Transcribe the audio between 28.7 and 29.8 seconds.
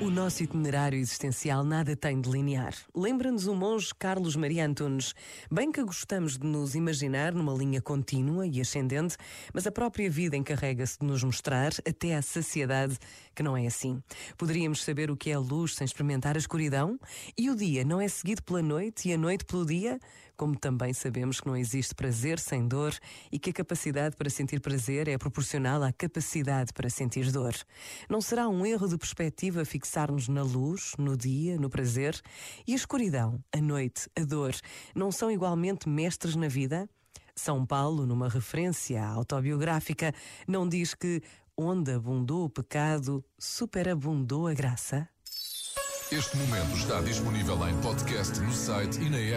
de perspectiva